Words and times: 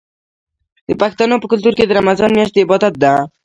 د 0.87 0.89
پښتنو 1.01 1.35
په 1.41 1.47
کلتور 1.51 1.73
کې 1.77 1.85
د 1.85 1.91
رمضان 1.99 2.29
میاشت 2.37 2.53
د 2.53 2.57
عبادت 2.65 2.93
ده. 3.03 3.13